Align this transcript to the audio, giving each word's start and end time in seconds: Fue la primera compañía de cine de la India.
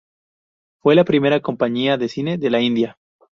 Fue 0.81 0.95
la 0.95 1.03
primera 1.05 1.41
compañía 1.41 1.95
de 1.95 2.09
cine 2.09 2.39
de 2.39 2.49
la 2.49 2.59
India. 2.59 2.97